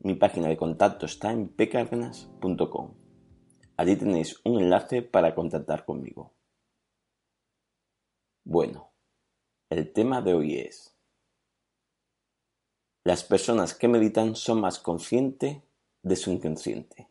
[0.00, 2.94] mi página de contacto está en pcardenas.com.
[3.76, 6.34] Allí tenéis un enlace para contactar conmigo.
[8.44, 8.92] Bueno,
[9.70, 10.96] el tema de hoy es
[13.04, 15.62] las personas que meditan son más conscientes
[16.02, 17.08] de su inconsciente.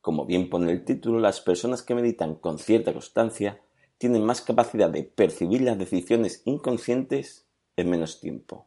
[0.00, 3.62] Como bien pone el título, las personas que meditan con cierta constancia
[3.98, 7.46] tienen más capacidad de percibir las decisiones inconscientes
[7.76, 8.66] en menos tiempo,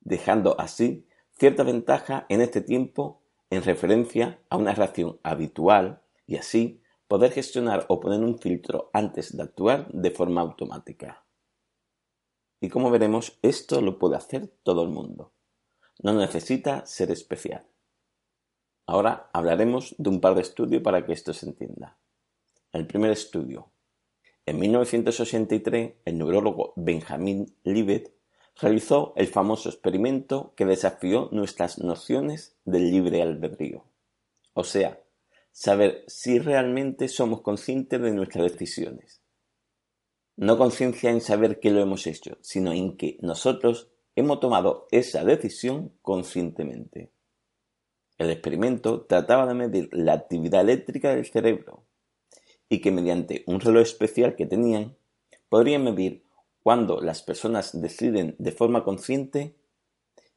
[0.00, 1.08] dejando así
[1.38, 7.86] cierta ventaja en este tiempo en referencia a una reacción habitual y así poder gestionar
[7.88, 11.24] o poner un filtro antes de actuar de forma automática.
[12.60, 15.32] Y como veremos, esto lo puede hacer todo el mundo.
[16.02, 17.66] No necesita ser especial.
[18.86, 21.98] Ahora hablaremos de un par de estudios para que esto se entienda.
[22.72, 23.70] El primer estudio.
[24.46, 28.15] En 1983, el neurólogo Benjamin Libet
[28.58, 33.84] realizó el famoso experimento que desafió nuestras nociones del libre albedrío.
[34.54, 35.00] O sea,
[35.52, 39.22] saber si realmente somos conscientes de nuestras decisiones.
[40.36, 45.24] No conciencia en saber que lo hemos hecho, sino en que nosotros hemos tomado esa
[45.24, 47.10] decisión conscientemente.
[48.18, 51.86] El experimento trataba de medir la actividad eléctrica del cerebro
[52.68, 54.96] y que mediante un reloj especial que tenían
[55.48, 56.25] podrían medir
[56.66, 59.54] cuando las personas deciden de forma consciente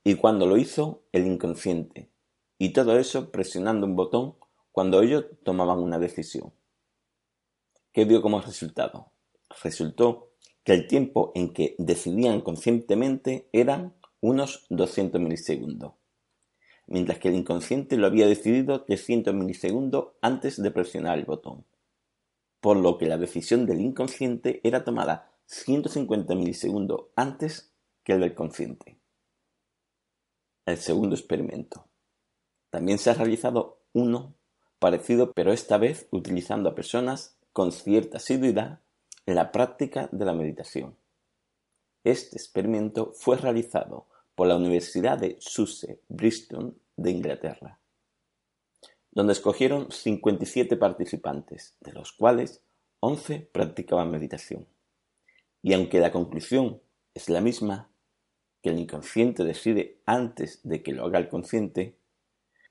[0.03, 2.11] y cuando lo hizo el inconsciente.
[2.59, 4.35] Y todo eso presionando un botón
[4.71, 6.53] cuando ellos tomaban una decisión.
[7.91, 9.11] ¿Qué dio como resultado?
[9.63, 15.93] Resultó que el tiempo en que decidían conscientemente eran unos 200 milisegundos,
[16.85, 21.65] mientras que el inconsciente lo había decidido 300 milisegundos antes de presionar el botón,
[22.61, 27.73] por lo que la decisión del inconsciente era tomada 150 milisegundos antes
[28.03, 28.99] que el del consciente.
[30.67, 31.87] El segundo experimento.
[32.69, 34.35] También se ha realizado uno
[34.77, 38.81] parecido, pero esta vez utilizando a personas con cierta asiduidad
[39.25, 40.95] en la práctica de la meditación.
[42.03, 44.05] Este experimento fue realizado
[44.35, 47.79] por la Universidad de Sussex, Bristol, de Inglaterra,
[49.09, 52.61] donde escogieron 57 participantes, de los cuales
[52.99, 54.67] 11 practicaban meditación.
[55.61, 56.81] Y aunque la conclusión
[57.13, 57.89] es la misma,
[58.61, 61.97] que el inconsciente decide antes de que lo haga el consciente,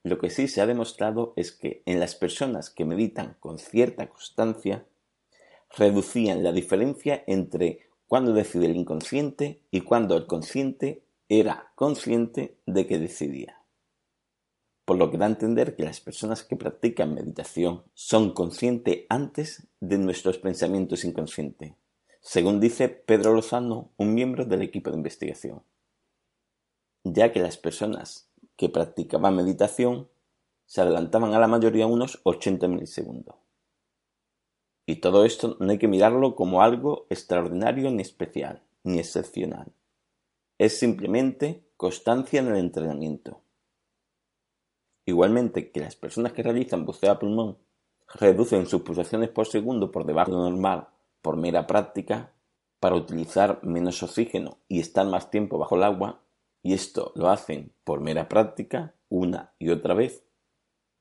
[0.02, 4.08] lo que sí se ha demostrado es que en las personas que meditan con cierta
[4.08, 4.86] constancia,
[5.76, 12.86] reducían la diferencia entre cuando decide el inconsciente y cuando el consciente era consciente de
[12.86, 13.60] que decidía.
[14.86, 19.68] Por lo que da a entender que las personas que practican meditación son conscientes antes
[19.80, 21.74] de nuestros pensamientos inconscientes
[22.28, 25.62] según dice Pedro Lozano, un miembro del equipo de investigación,
[27.02, 30.10] ya que las personas que practicaban meditación
[30.66, 33.34] se adelantaban a la mayoría unos 80 milisegundos.
[34.84, 39.72] Y todo esto no hay que mirarlo como algo extraordinario ni especial, ni excepcional.
[40.58, 43.40] Es simplemente constancia en el entrenamiento.
[45.06, 47.56] Igualmente que las personas que realizan buceo a pulmón
[48.12, 50.88] reducen sus pulsaciones por segundo por debajo de lo normal
[51.28, 52.32] por mera práctica
[52.80, 56.22] para utilizar menos oxígeno y estar más tiempo bajo el agua,
[56.62, 60.24] y esto lo hacen por mera práctica una y otra vez,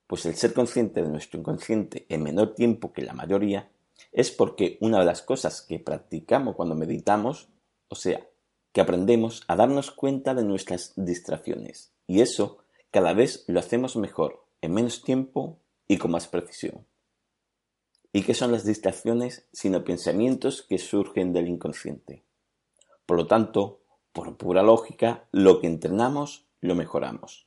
[0.06, 3.72] pues el ser consciente de nuestro inconsciente en menor tiempo que la mayoría
[4.12, 7.48] es porque una de las cosas que practicamos cuando meditamos,
[7.88, 8.28] o sea,
[8.74, 12.58] que aprendemos a darnos cuenta de nuestras distracciones, y eso
[12.92, 16.86] cada vez lo hacemos mejor, en menos tiempo y con más precisión.
[18.18, 22.24] ¿Y qué son las distracciones sino pensamientos que surgen del inconsciente?
[23.06, 27.46] Por lo tanto, por pura lógica, lo que entrenamos lo mejoramos.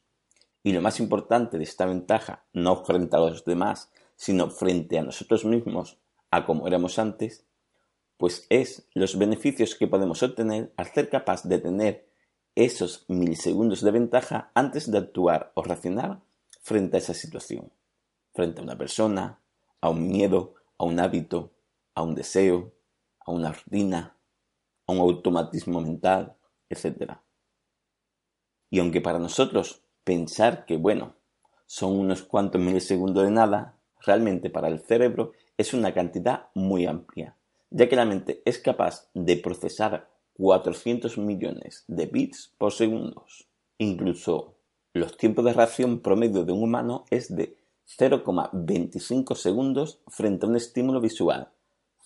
[0.62, 5.02] Y lo más importante de esta ventaja, no frente a los demás, sino frente a
[5.02, 5.98] nosotros mismos,
[6.30, 7.44] a como éramos antes,
[8.16, 12.06] pues es los beneficios que podemos obtener al ser capaz de tener
[12.54, 16.20] esos milisegundos de ventaja antes de actuar o reaccionar
[16.60, 17.72] frente a esa situación,
[18.32, 19.40] frente a una persona,
[19.80, 21.52] a un miedo, a un hábito,
[21.94, 22.72] a un deseo,
[23.20, 24.16] a una rutina,
[24.86, 26.36] a un automatismo mental,
[26.68, 27.18] etc.
[28.70, 31.14] Y aunque para nosotros Pensar que, bueno,
[31.66, 37.36] son unos cuantos milisegundos de nada, realmente para el cerebro es una cantidad muy amplia,
[37.70, 43.26] ya que la mente es capaz de procesar 400 millones de bits por segundo.
[43.76, 44.56] Incluso
[44.94, 47.58] los tiempos de reacción promedio de un humano es de
[47.98, 51.50] 0,25 segundos frente a un estímulo visual,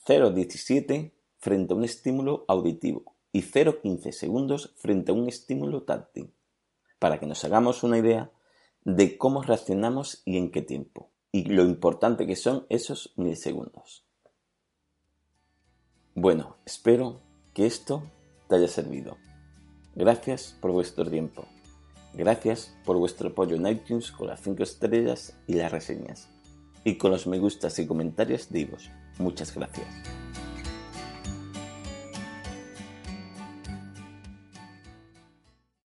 [0.06, 6.32] 0,17 frente a un estímulo auditivo y 0,15 segundos frente a un estímulo táctil,
[6.98, 8.30] para que nos hagamos una idea
[8.84, 14.04] de cómo reaccionamos y en qué tiempo, y lo importante que son esos milisegundos.
[16.14, 17.20] Bueno, espero
[17.54, 18.04] que esto
[18.48, 19.16] te haya servido.
[19.96, 21.44] Gracias por vuestro tiempo.
[22.16, 26.28] Gracias por vuestro apoyo en iTunes con las 5 estrellas y las reseñas.
[26.84, 28.68] Y con los me gustas y comentarios de
[29.18, 30.23] Muchas gracias.